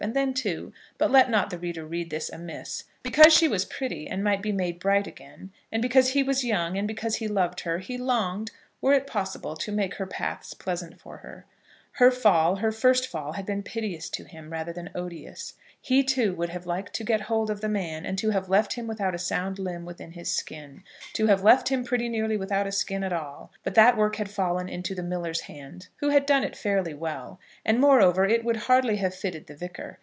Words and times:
And 0.03 0.15
then, 0.15 0.33
too, 0.33 0.73
but 0.97 1.11
let 1.11 1.29
not 1.29 1.51
the 1.51 1.59
reader 1.59 1.85
read 1.85 2.09
this 2.09 2.31
amiss, 2.31 2.85
because 3.03 3.31
she 3.35 3.47
was 3.47 3.65
pretty 3.65 4.07
and 4.07 4.23
might 4.23 4.41
be 4.41 4.51
made 4.51 4.79
bright 4.79 5.05
again, 5.05 5.51
and 5.71 5.79
because 5.79 6.09
he 6.13 6.23
was 6.23 6.43
young, 6.43 6.75
and 6.75 6.87
because 6.87 7.17
he 7.17 7.27
loved 7.27 7.59
her, 7.59 7.77
he 7.77 7.99
longed, 7.99 8.49
were 8.81 8.93
it 8.93 9.05
possible, 9.05 9.55
to 9.57 9.71
make 9.71 9.93
her 9.95 10.07
paths 10.07 10.55
pleasant 10.55 10.99
for 10.99 11.17
her. 11.17 11.45
Her 11.95 12.09
fall, 12.09 12.55
her 12.55 12.71
first 12.71 13.05
fall 13.05 13.33
had 13.33 13.45
been 13.45 13.63
piteous 13.63 14.09
to 14.11 14.23
him, 14.23 14.49
rather 14.49 14.71
than 14.73 14.89
odious. 14.95 15.55
He, 15.83 16.03
too, 16.03 16.33
would 16.35 16.49
have 16.49 16.65
liked 16.67 16.93
to 16.93 17.03
get 17.03 17.21
hold 17.21 17.49
of 17.49 17.59
the 17.59 17.67
man 17.67 18.05
and 18.05 18.17
to 18.19 18.29
have 18.29 18.47
left 18.47 18.73
him 18.73 18.87
without 18.87 19.15
a 19.15 19.19
sound 19.19 19.59
limb 19.59 19.83
within 19.83 20.11
his 20.11 20.31
skin, 20.31 20.83
to 21.13 21.25
have 21.27 21.43
left 21.43 21.67
him 21.69 21.83
pretty 21.83 22.07
nearly 22.07 22.37
without 22.37 22.67
a 22.67 22.71
skin 22.71 23.03
at 23.03 23.11
all; 23.11 23.51
but 23.63 23.75
that 23.75 23.97
work 23.97 24.15
had 24.15 24.29
fallen 24.29 24.69
into 24.69 24.95
the 24.95 25.03
miller's 25.03 25.41
hands, 25.41 25.89
who 25.97 26.09
had 26.09 26.25
done 26.25 26.45
it 26.45 26.55
fairly 26.55 26.93
well. 26.93 27.39
And, 27.65 27.81
moreover, 27.81 28.23
it 28.25 28.45
would 28.45 28.55
hardly 28.67 28.97
have 28.97 29.13
fitted 29.13 29.47
the 29.47 29.55
Vicar. 29.55 29.99